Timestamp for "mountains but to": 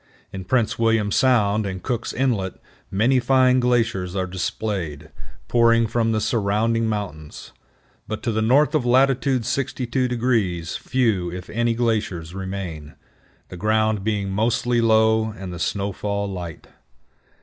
6.87-8.31